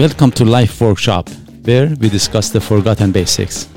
[0.00, 1.28] Welcome to Life Workshop,
[1.64, 3.68] where we discuss the forgotten basics.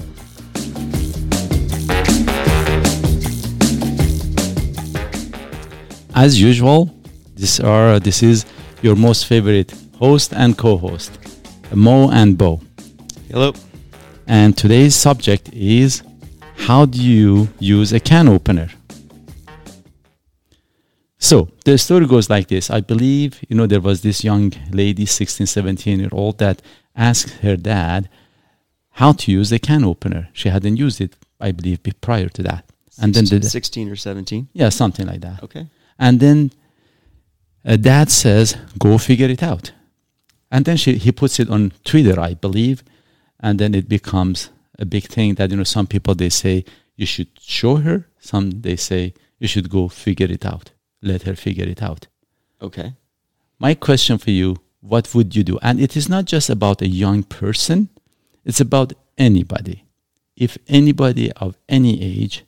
[6.16, 6.90] As usual,
[7.36, 8.46] this are this is
[8.82, 11.12] your most favorite host and co-host,
[11.76, 12.62] Mo and Bo.
[13.30, 13.52] Hello.
[14.26, 16.04] And today's subject is
[16.56, 18.70] how do you use a can opener?
[21.24, 22.70] So the story goes like this.
[22.70, 26.62] I believe, you know, there was this young lady, 16, 17 year old, that
[26.98, 28.10] asked her dad
[28.92, 30.28] how to use a can opener.
[30.34, 32.66] She hadn't used it, I believe, prior to that.
[33.02, 34.50] And then, 16, the, 16 or 17.
[34.52, 35.42] yeah, something like that.
[35.44, 35.68] Okay.
[35.98, 36.52] And then
[37.66, 39.72] uh, dad says, go figure it out.
[40.52, 42.84] And then she, he puts it on Twitter, I believe.
[43.40, 46.66] And then it becomes a big thing that, you know, some people, they say,
[46.98, 48.10] you should show her.
[48.20, 50.73] Some, they say, you should go figure it out.
[51.04, 52.08] Let her figure it out.
[52.62, 52.94] Okay.
[53.60, 55.60] My question for you, what would you do?
[55.62, 57.90] And it is not just about a young person.
[58.46, 59.84] It's about anybody.
[60.36, 62.46] If anybody of any age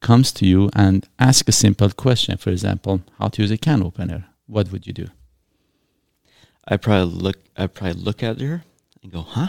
[0.00, 3.82] comes to you and asks a simple question, for example, how to use a can
[3.82, 5.08] opener, what would you do?
[6.66, 7.38] I probably look.
[7.56, 8.62] I probably look at her
[9.02, 9.48] and go, "Huh?"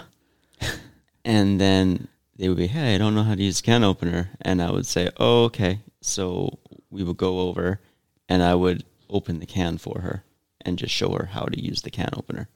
[1.26, 4.32] and then they would be, "Hey, I don't know how to use a can opener,"
[4.42, 6.58] and I would say, "Oh, okay." So
[6.90, 7.80] we would go over,
[8.30, 10.24] and I would open the can for her
[10.62, 12.50] and just show her how to use the can opener.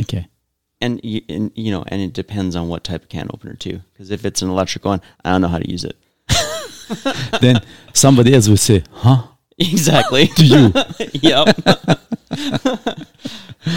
[0.00, 0.28] Okay.
[0.80, 3.80] And, and you know, and it depends on what type of can opener too.
[3.92, 5.96] Because if it's an electric one, I don't know how to use it.
[7.40, 7.60] then
[7.92, 9.24] somebody else would say, huh?
[9.58, 10.26] Exactly.
[10.36, 10.72] To you.
[11.14, 11.58] yep.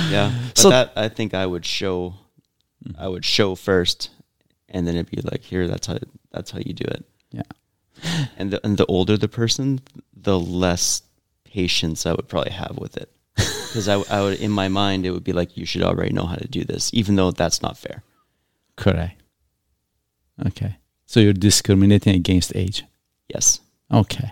[0.09, 0.31] yeah.
[0.47, 2.15] But So- that I think I would show
[2.97, 4.09] I would show first
[4.69, 5.97] and then it'd be like here that's how
[6.31, 7.03] that's how you do it.
[7.31, 7.43] Yeah.
[8.37, 9.81] And the and the older the person,
[10.15, 11.01] the less
[11.53, 13.09] patience I would probably have with it.
[13.71, 16.25] Because I, I would in my mind it would be like you should already know
[16.25, 18.03] how to do this, even though that's not fair.
[18.75, 19.21] Correct.
[20.47, 20.75] Okay.
[21.05, 22.83] So you're discriminating against age.
[23.33, 23.61] Yes.
[23.89, 24.31] Okay.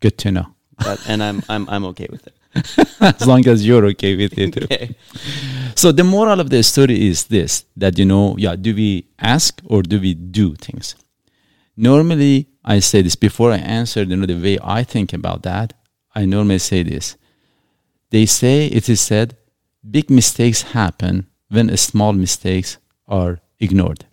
[0.00, 0.46] Good to know.
[0.78, 2.34] That, and I'm I'm I'm okay with it.
[3.00, 4.52] as long as you're okay with it.
[4.54, 4.64] too.
[4.64, 4.96] Okay.
[5.76, 9.60] So the moral of the story is this that you know, yeah, do we ask
[9.64, 10.96] or do we do things?
[11.76, 15.72] Normally I say this before I answer, you know, the way I think about that,
[16.14, 17.16] I normally say this.
[18.10, 19.36] They say it is said
[19.88, 24.06] big mistakes happen when small mistakes are ignored.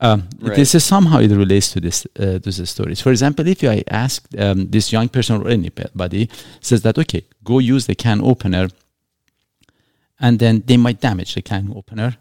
[0.00, 0.56] Um, Right.
[0.56, 3.00] This is somehow it relates to this uh, to the stories.
[3.00, 6.28] For example, if I ask um, this young person or anybody
[6.60, 8.68] says that okay, go use the can opener,
[10.20, 12.16] and then they might damage the can opener,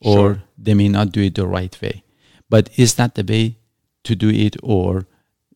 [0.00, 0.42] or Sure.
[0.58, 2.02] they may not do it the right way.
[2.50, 3.56] But is that the way
[4.04, 5.06] to do it, or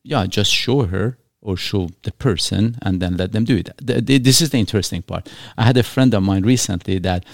[0.03, 3.69] yeah, just show her or show the person and then let them do it.
[3.81, 5.29] The- the- this is the interesting part.
[5.57, 7.25] I had a friend of mine recently that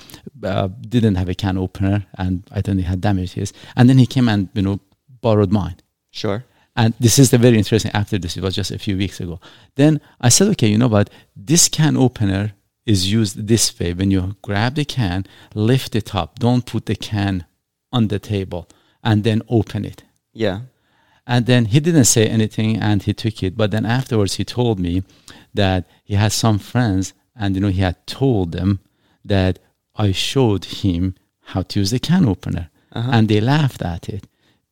[0.43, 3.97] uh, didn't have a can opener, and I think he had damaged his, and then
[3.97, 4.79] he came and you know
[5.21, 5.77] borrowed mine.
[6.11, 6.43] Sure.
[6.75, 7.91] And this is the very interesting.
[7.93, 9.39] After this, it was just a few weeks ago.
[9.75, 11.09] Then I said, okay, you know what?
[11.35, 12.51] This can opener
[12.85, 13.93] is used this way.
[13.93, 16.37] When you grab the can, lift it up.
[16.39, 17.45] Don't put the can
[17.93, 18.67] on the table
[19.01, 20.03] and then open it.
[20.33, 20.61] Yeah.
[21.27, 23.57] And then he didn't say anything and he took it.
[23.57, 25.03] But then afterwards, he told me
[25.53, 28.79] that he had some friends and, you know, he had told them
[29.23, 29.59] that
[29.95, 31.15] I showed him
[31.45, 32.69] how to use the can opener.
[32.91, 33.09] Uh-huh.
[33.11, 34.27] And they laughed at it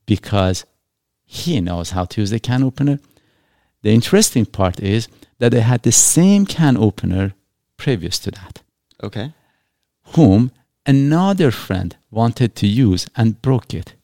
[0.05, 0.65] because
[1.25, 2.99] he knows how to use the can opener.
[3.81, 5.07] The interesting part is
[5.39, 7.33] that they had the same can opener
[7.77, 8.61] previous to that,
[9.01, 9.33] Okay.
[10.15, 10.51] whom
[10.85, 13.95] another friend wanted to use and broke it.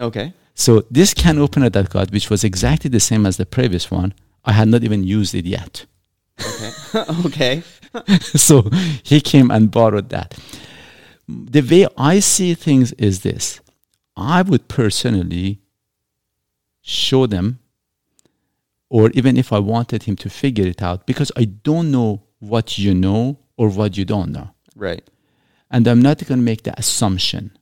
[0.00, 0.32] Okay.
[0.54, 3.90] So this can opener that I got, which was exactly the same as the previous
[3.90, 5.86] one, I had not even used it yet.
[6.40, 6.72] Okay.
[7.26, 7.62] okay.
[8.20, 8.62] so
[9.02, 10.38] he came and borrowed that.
[11.28, 13.60] The way I see things is this
[14.16, 15.60] I would personally
[16.82, 17.60] show them,
[18.88, 22.78] or even if I wanted him to figure it out, because I don't know what
[22.78, 24.50] you know or what you don't know.
[24.74, 25.08] Right.
[25.70, 27.56] And I'm not going to make the assumption.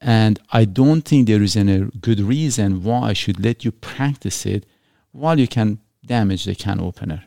[0.00, 4.46] And I don't think there is any good reason why I should let you practice
[4.46, 4.64] it
[5.12, 7.24] while you can damage the can opener.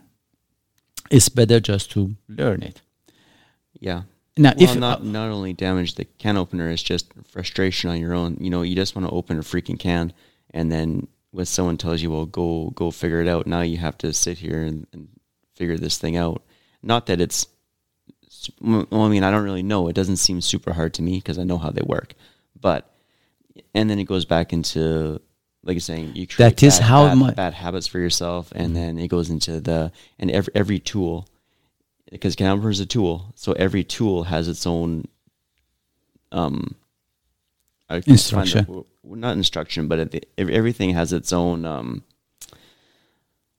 [1.10, 2.82] It's better just to learn it.
[3.80, 4.04] Yeah.
[4.38, 8.00] Now, Well, if not uh, not only damage the can opener, it's just frustration on
[8.00, 8.38] your own.
[8.40, 10.14] You know, you just want to open a freaking can,
[10.52, 13.98] and then when someone tells you, "Well, go go figure it out," now you have
[14.00, 15.10] to sit here and, and
[15.56, 16.44] figure this thing out.
[16.82, 17.46] Not that it's.
[18.62, 19.90] Well, I mean, I don't really know.
[19.90, 22.16] It doesn't seem super hard to me because I know how they work.
[22.60, 22.90] But,
[23.74, 25.22] and then it goes back into
[25.64, 28.52] like you're saying, you create That is bad, how bad, my- bad habits for yourself,
[28.56, 31.28] and then it goes into the and every every tool
[32.12, 35.06] because can opener is a tool, so every tool has its own
[36.32, 36.76] um
[37.90, 38.66] I can't find Instruction.
[38.66, 42.04] the- well, not instruction, but ev- everything has its own um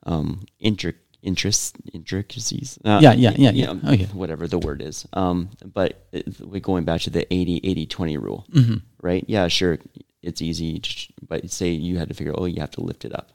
[0.05, 2.79] um intric interest intricacies.
[2.85, 3.73] Uh, Yeah, yeah, yeah, yeah.
[3.73, 4.07] know, Okay.
[4.13, 5.07] Whatever the word is.
[5.13, 8.77] Um, but it, we're going back to the 80 80 20 rule, Mm-hmm.
[9.01, 9.25] right?
[9.29, 9.79] Yeah, sure,
[10.23, 10.81] it's easy,
[11.27, 13.33] but say you had to figure, oh, you have to lift it up,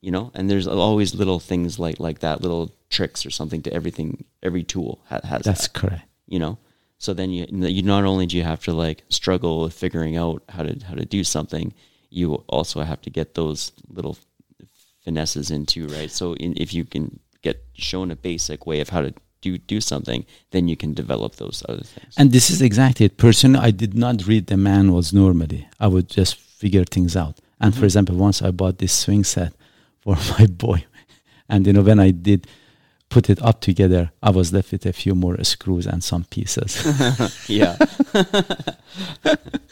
[0.00, 0.30] you know.
[0.34, 4.24] And there's always little things like like that, little tricks or something to everything.
[4.42, 6.02] Every tool ha- has That's that correct.
[6.26, 6.58] you know
[6.98, 10.42] so then you you not only do you have to like struggle with figuring out
[10.48, 11.74] how to how to do something
[12.08, 14.16] you also have to get those little
[15.04, 19.00] finesses into right so in, if you can get shown a basic way of how
[19.00, 23.06] to do do something then you can develop those other things And this is exactly
[23.06, 23.18] it.
[23.18, 25.68] Personally, I did not read the manuals normally.
[25.78, 27.40] I would just figure things out.
[27.60, 27.80] And mm-hmm.
[27.80, 29.52] for example, once I bought this swing set
[30.00, 30.84] for my boy,
[31.48, 32.46] and you know when I did
[33.10, 36.70] put it up together, I was left with a few more screws and some pieces.
[37.48, 37.76] yeah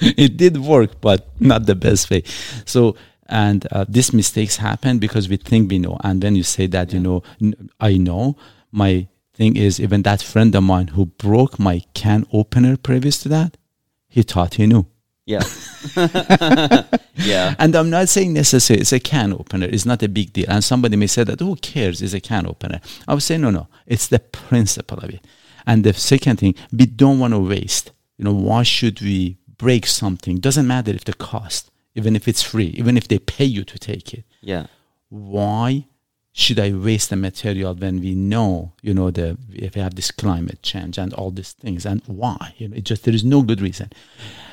[0.01, 2.23] it did work, but not the best way.
[2.65, 2.97] So,
[3.29, 5.97] and uh, these mistakes happen because we think we know.
[6.03, 8.37] And when you say that, you know, n- I know,
[8.71, 13.29] my thing is even that friend of mine who broke my can opener previous to
[13.31, 13.57] that,
[14.09, 14.87] he thought he knew.
[15.25, 15.43] yeah
[17.17, 19.67] yeah And I'm not saying necessarily it's a can opener.
[19.67, 20.47] It's not a big deal.
[20.49, 22.03] And somebody may say that, who cares?
[22.03, 22.81] It's a can opener.
[23.07, 23.69] I would say, no, no.
[23.87, 25.25] It's the principle of it.
[25.67, 27.93] And the second thing, we don't want to waste.
[28.19, 30.37] You know, why should we break something?
[30.41, 33.79] Doesn't matter if the cost, even if it's free, even if they pay you to
[33.79, 34.25] take it.
[34.41, 34.67] yeah
[35.09, 35.87] Why
[36.33, 40.11] should I waste the material when we know, you know, the if we have this
[40.11, 42.55] climate change and all these things, and why?
[42.59, 43.91] You know, it just there is no good reason.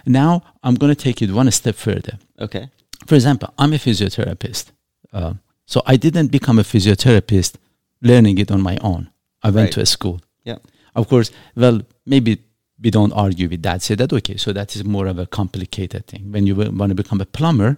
[0.05, 2.69] Now I'm going to take it one step further okay
[3.07, 4.65] for example, I'm a physiotherapist.
[5.13, 7.55] Um, so I didn't become a physiotherapist
[8.01, 9.09] learning it on my own.
[9.41, 9.73] I went Right.
[9.75, 10.19] to a school.
[10.43, 10.57] yeah
[10.95, 12.31] Of course, well, maybe
[12.81, 13.81] we don't argue with that.
[13.81, 16.31] Say that, okay, so that is more of a complicated thing.
[16.31, 17.77] When you want to become a plumber,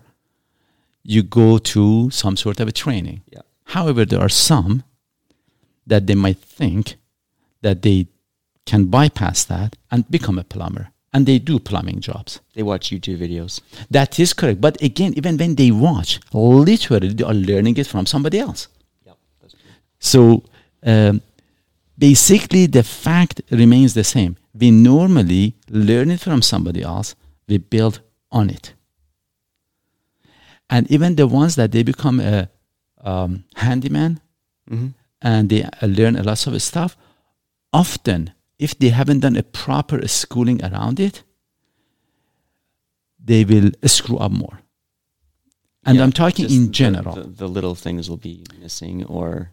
[1.03, 3.21] you go to some sort of a training.
[3.31, 4.83] yeah However, there are some
[5.88, 6.95] that they might think
[7.62, 8.07] that they
[8.65, 10.92] can bypass that and become a plumber.
[11.13, 12.39] And they do plumbing jobs.
[12.56, 13.59] they watch youtube videos
[13.89, 14.62] That is correct.
[14.62, 18.68] But again, even when they watch, literally they are learning it from somebody else.
[19.03, 19.59] true
[20.00, 20.44] So
[20.83, 21.21] um,
[21.98, 24.36] basically, the fact remains the same.
[24.62, 27.16] We normally learn it from somebody else,
[27.48, 28.75] we build on it.
[30.69, 32.50] And even the ones that they become a
[33.04, 34.22] um, handyman
[34.69, 34.88] hmm
[35.24, 36.98] and they learn a lot of stuff,
[37.72, 41.24] often, if they haven't done a proper schooling around it,
[43.24, 44.62] they will screw up more.
[45.86, 47.13] And Yeah, I'm talking in the- general.
[47.16, 49.52] The, the, little things will be missing, or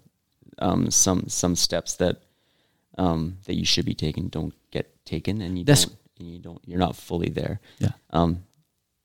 [0.59, 2.23] um, some some steps that
[2.97, 6.39] um, that you should be taking don't get taken, and you That's- don't, and you
[6.39, 6.61] don't.
[6.67, 7.61] You're not fully there.
[7.79, 7.93] Yeah.
[8.11, 8.45] Um,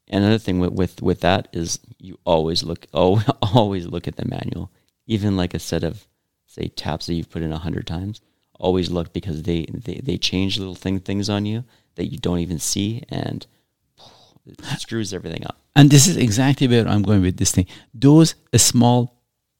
[0.09, 4.25] another thing with, with with that is you always look oh always look at the
[4.25, 4.71] manual,
[5.07, 6.07] even like a set of
[6.45, 8.21] say taps that you've put in a hundred times.
[8.59, 11.63] Always look because they, they they change little thing things on you
[11.95, 13.45] that you don't even see, and
[14.45, 15.57] it screws everything up.
[15.75, 17.65] And this is exactly where I'm going with this thing.
[17.93, 19.19] Those small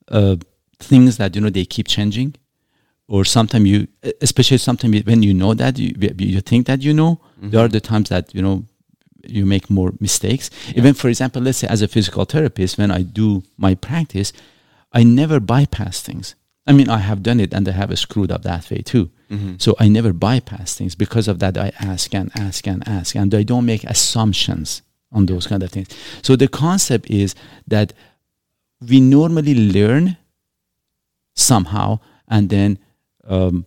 [0.09, 0.35] uh,
[0.79, 2.35] things that you know they keep changing,
[3.07, 3.87] or sometimes you,
[4.21, 7.81] especially sometimes when you know that you, you think that you know, there are the
[7.81, 8.65] times that you know
[9.25, 10.49] you make more mistakes.
[10.75, 14.33] Even for example, let's say as a physical therapist, when I do my practice,
[14.91, 16.35] I never bypass things.
[16.65, 19.11] I mean, I have done it and I have screwed up that way too.
[19.29, 19.55] Mm-hmm.
[19.57, 20.95] So I never bypass things.
[20.95, 24.81] Because of that, I ask and ask and ask, and I don't make assumptions
[25.11, 25.89] on those kind of things.
[26.21, 27.35] So the concept is
[27.67, 27.93] that
[28.87, 30.17] we normally learn
[31.35, 32.79] somehow, and then
[33.27, 33.65] um,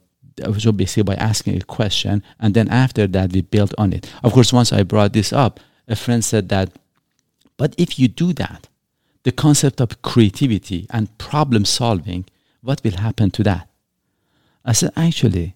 [0.59, 4.13] so basically by asking a question, and then after that we build on it.
[4.23, 6.71] Of course, once I brought this up, a friend said that,
[7.57, 8.69] but if you do that,
[9.23, 12.27] the concept of creativity and problem solving,
[12.61, 13.69] what will happen to that?
[14.65, 15.55] I said, actually,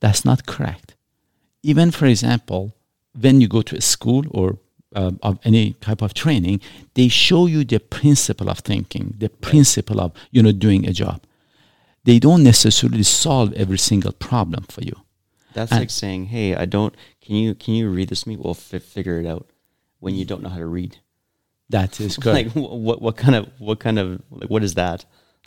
[0.00, 0.94] that's not correct.
[1.62, 2.74] Even, for example,
[3.18, 4.58] when you go to a school or
[4.94, 6.60] uh, of any type of training,
[6.94, 11.22] they show you the principle of thinking, the principle of you know doing a job.
[12.08, 14.96] They don't necessarily solve every single problem for you.
[15.56, 16.94] That's And- like saying, "Hey, I don't.
[17.24, 18.36] Can you can you read this to me?
[18.42, 19.44] We'll f- figure it out."
[20.00, 20.92] When you don't know how to read,
[21.76, 22.50] That is like correct.
[22.52, 24.06] wh- what what kind of what kind of
[24.40, 24.98] like what is that?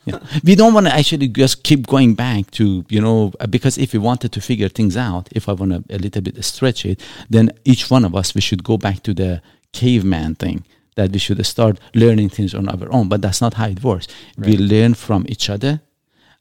[0.05, 0.19] Yeah.
[0.43, 2.65] We don't want to actually just keep going back to,
[2.95, 5.79] you know, uh, because if we wanted to figure things out, if I want to
[5.97, 6.97] a little bit stretch it,
[7.35, 9.31] then each one of us, we should go back to the
[9.79, 10.57] caveman thing
[10.97, 13.05] that we should start learning things on our own.
[13.09, 14.07] But that's not how it works.
[14.37, 15.81] We learn from each other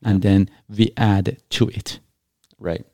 [0.02, 1.98] and then we add to it.
[2.58, 2.84] Right.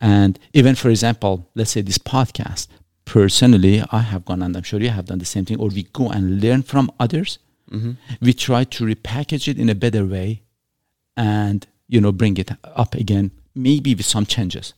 [0.00, 2.68] And even, for example, let's say this podcast.
[3.04, 5.84] Personally, I have gone, and I'm sure you have done the same thing, or we
[5.92, 7.38] go and learn from others.
[7.70, 7.92] Mm-hmm.
[8.20, 10.42] We try to repackage it in a better way
[11.16, 14.74] and, you know, bring it up again, maybe with some changes.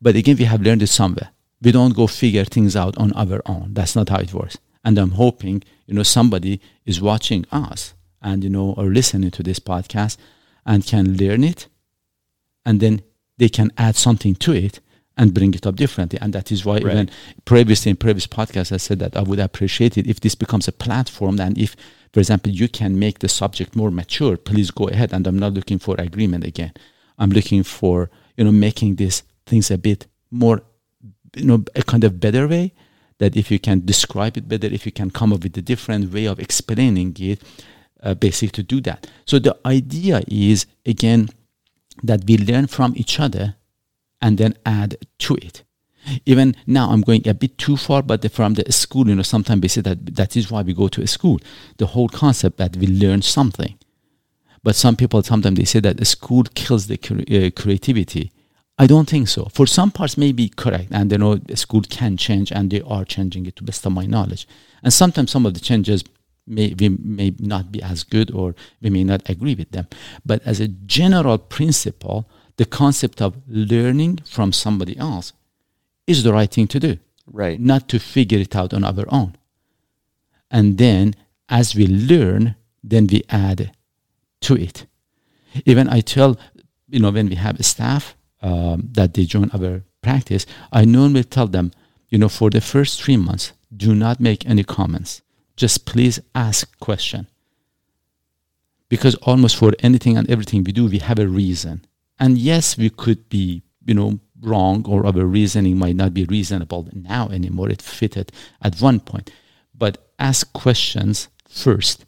[0.00, 1.30] But again, we have learned it somewhere.
[1.60, 3.74] We don't go figure things out on our own.
[3.74, 4.58] That's not how it works.
[4.84, 9.42] And I'm hoping, you know, somebody is watching us and, you know, or listening to
[9.42, 10.16] this podcast
[10.64, 11.68] and can learn it
[12.64, 13.02] and then
[13.38, 14.80] they can add something to it
[15.16, 16.18] and bring it up differently.
[16.20, 16.92] And that is why Right.
[16.92, 17.10] even
[17.44, 20.72] previously in previous podcasts, I said that I would appreciate it if this becomes a
[20.72, 21.76] platform and if,
[22.12, 25.12] for example, you can make the subject more mature, please go ahead.
[25.12, 26.72] And I'm not looking for agreement again.
[27.18, 30.62] I'm looking for, you know, making these things a bit more,
[31.36, 32.72] you know, a kind of better way
[33.18, 36.12] that if you can describe it better, if you can come up with a different
[36.12, 37.42] way of explaining it,
[38.02, 39.06] uh, basically to do that.
[39.26, 41.28] So the idea is, again,
[42.02, 43.56] that we learn from each other
[44.20, 45.62] and then add to it.
[46.26, 49.22] Even now, I'm going a bit too far, but the- from the school, you know,
[49.22, 51.38] sometimes we say that that is why we go to a school.
[51.76, 53.78] The whole concept that we learn something.
[54.64, 58.32] But some people sometimes they say that a school kills the uh, creativity.
[58.78, 59.48] I don't think so.
[59.52, 62.80] For some parts, may be correct, and you know, the school can change, and they
[62.80, 64.48] are changing it to best of my knowledge.
[64.82, 66.02] And sometimes some of the changes
[66.46, 69.86] may we may not be as good, or we may not agree with them.
[70.24, 75.32] But as a general principle, the concept of learning from somebody else
[76.06, 77.58] is the right thing to do Right.
[77.60, 79.36] not to figure it out on our own.
[80.50, 81.14] And then
[81.48, 83.72] as we learn, then we add
[84.42, 84.86] to it.
[85.64, 86.38] Even I tell,
[86.88, 91.46] you know, when we have staff um, that they join our practice, I normally tell
[91.46, 91.70] them,
[92.08, 95.22] you know, for the first three months, do not make any comments.
[95.62, 97.28] Just please ask question.
[98.88, 101.84] Because almost for anything and everything we do, we have a reason.
[102.18, 106.88] And yes, we could be, you know, wrong or our reasoning might not be reasonable
[106.92, 107.70] now anymore.
[107.70, 109.30] It fitted at one point.
[109.72, 112.06] But ask questions first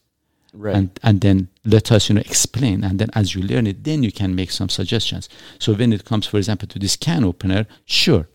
[0.52, 0.76] Right.
[0.76, 4.04] and and then let us you know explain and then as you learn it then
[4.04, 7.66] you can make some suggestions so when it comes for example to this can opener
[7.84, 8.28] sure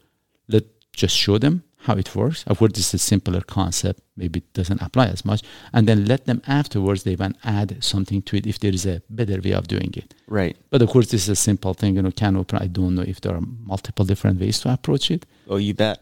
[0.50, 2.44] let just show them how it works.
[2.46, 4.02] Of course this is a simpler concept.
[4.18, 5.42] Maybe it doesn't apply as much.
[5.74, 9.02] And then let them afterwards they can add something to it if there is a
[9.10, 10.14] better way of doing it.
[10.28, 10.56] Right.
[10.70, 13.02] but of course this is a simple thing you know can open, i don't know
[13.02, 15.26] if there are multiple different ways to approach it.
[15.48, 15.98] Oh, you bet.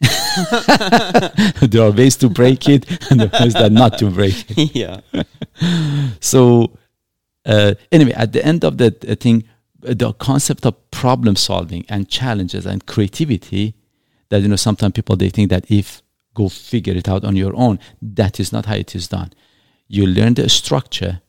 [1.62, 4.74] there are ways to break it and there are ways that not to break it.
[4.74, 5.00] Yeah.
[6.20, 6.40] so
[7.46, 9.44] uh, anyway at the end of the uh, thing
[9.86, 13.74] uh, the concept of problem solving and challenges and creativity
[14.34, 16.02] that you know sometimes people they think that if
[16.34, 19.32] go figure it out on your own that is not how it is done.
[19.86, 21.20] You learn the structure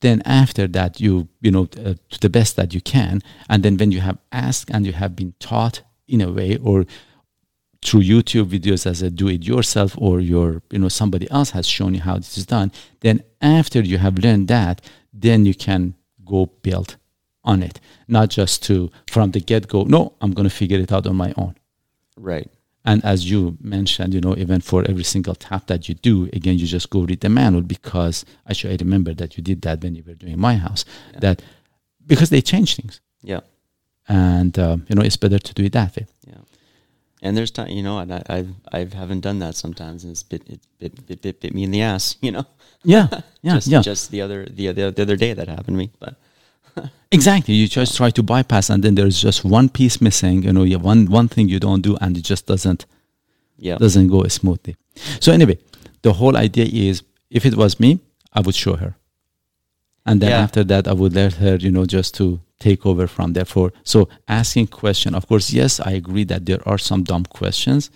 [0.00, 3.22] then after that you you know uh, to the best that you can.
[3.48, 6.84] And then when you have asked and you have been taught in a way or
[7.82, 11.66] through YouTube videos as a do it yourself or your you know somebody else has
[11.66, 12.70] shown you how this is done
[13.00, 14.82] then after you have learned that
[15.14, 15.94] then you can
[16.26, 16.96] go build
[17.42, 17.80] on it.
[18.06, 21.16] Not just to from the get go no I'm going to figure it out on
[21.16, 21.54] my own
[22.18, 22.48] Right.
[22.84, 26.56] and as you mentioned you know even for every single tap that you do again
[26.58, 29.94] you just go read the manual because actually I remember that you did that when
[29.94, 31.20] you were doing my house Yeah.
[31.24, 31.42] that
[32.06, 33.40] because they change things Yeah.
[34.08, 36.42] and um, you know it's better to do it that way Yeah.
[37.20, 40.22] And there's time, you know, and I, I've I haven't done that sometimes, and it's
[40.22, 42.44] bit it bit, bit bit bit me in the ass, you know.
[42.84, 43.06] yeah
[43.42, 45.90] yeah just, yeah Just the other the other the other day that happened to me,
[45.98, 46.14] but
[47.10, 47.54] Exactly.
[47.54, 50.42] You just try to bypass, and then there's just one piece missing.
[50.42, 52.84] You know, you one one thing you don't do, and it just doesn't
[53.56, 53.76] yeah.
[53.78, 54.76] doesn't go smoothly.
[55.20, 55.58] So anyway,
[56.02, 58.00] the whole idea is, if it was me,
[58.34, 58.94] I would show her,
[60.04, 60.42] and then Yeah.
[60.42, 63.46] after that, I would let her, you know, just to take over from there.
[63.46, 67.90] For so asking question, of course, yes, I agree that there are some dumb questions.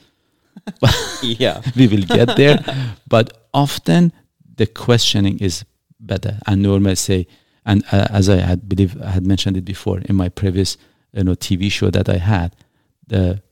[1.22, 1.60] yeah.
[1.76, 2.64] we will get there,
[3.08, 4.12] but often
[4.56, 5.64] the questioning is
[6.00, 6.38] better.
[6.46, 7.26] And normally say,
[7.64, 10.76] and uh, as I had believe I had mentioned it before in my previous
[11.12, 12.54] you know TV show that I had,
[13.07, 13.42] the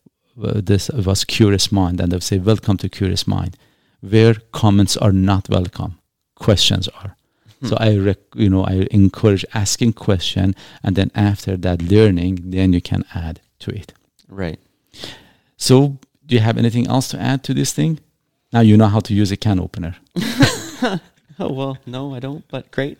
[0.42, 3.56] uh, this was Curious Mind, and I would say, "Welcome to Curious Mind,"
[4.00, 5.98] where comments are not welcome,
[6.34, 7.16] questions are.
[7.62, 12.38] So I, rec- you know, I encourage asking question, and then after that, learning.
[12.50, 13.92] Then you can add to it.
[14.28, 14.58] Right.
[15.56, 18.00] So, do you have anything else to add to this thing?
[18.52, 19.96] Now you know how to use a can opener.
[21.40, 22.46] Oh well, no, I don't.
[22.48, 22.98] But great.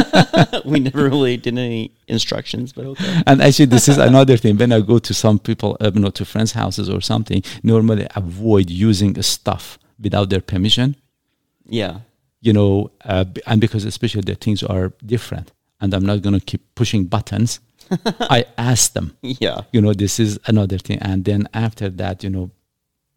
[0.64, 3.22] we never really did any instructions, but okay.
[3.26, 4.56] And actually, this is another thing.
[4.56, 8.06] When I go to some people, uh, you know, to friends' houses or something, normally
[8.16, 10.96] avoid using stuff without their permission.
[11.64, 12.00] Yeah.
[12.40, 16.44] You know, uh, and because especially the things are different, and I'm not going to
[16.44, 17.60] keep pushing buttons
[18.20, 19.16] I ask them.
[19.22, 19.62] Yeah.
[19.72, 22.50] You know, this is another thing, and then after that, you know,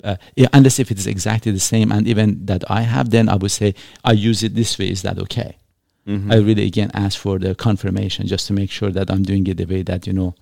[0.04, 0.16] uh,
[0.54, 3.52] unless if it is exactly the same, and even that I have, then I would
[3.52, 4.90] say I use it this way.
[4.90, 5.58] Is that okay?
[6.08, 6.32] Mhm.
[6.32, 9.58] I really again ask for the confirmation just to make sure that I'm doing it
[9.58, 10.34] the way that you know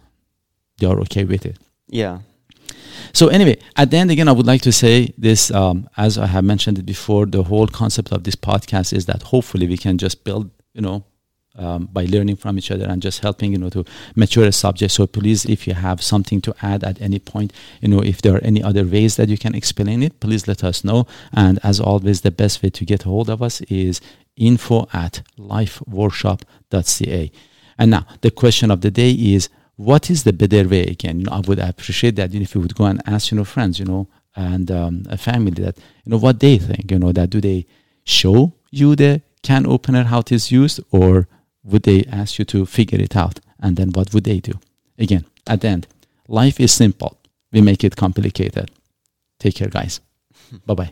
[0.77, 1.57] they are okay with it.
[1.89, 2.19] yeah.
[3.13, 5.49] So anyway, at the end again, I would like to say this.
[5.51, 9.21] Um, as I have mentioned it before, the whole concept of this podcast is that
[9.23, 11.03] hopefully we can just build, you know,
[11.57, 13.83] um, by learning from each other and just helping, you know, to
[14.15, 14.91] mature a subject.
[14.91, 18.35] So please, if you have something to add at any point, you know, if there
[18.35, 21.07] are any other ways that you can explain it, please let us know.
[21.33, 24.01] And as always, the best way to get hold of us is
[24.35, 27.31] info at lifeworkshop.ca.
[27.79, 31.19] And now the question of the day is what is the better way again?
[31.19, 33.77] You know, I would appreciate that if you would go and ask, you know, friends,
[33.79, 37.29] you know, and um, a family that, you know, what they think, you know, that
[37.29, 37.65] do they
[38.03, 41.27] show you the can opener how it is used or
[41.67, 43.39] would they ask you to figure it out?
[43.59, 44.53] And then what would they do?
[44.97, 45.87] Again, at the end,
[46.27, 47.17] life is simple.
[47.51, 48.71] We make it complicated.
[49.39, 49.99] Take care, guys.
[50.65, 50.91] bye bye.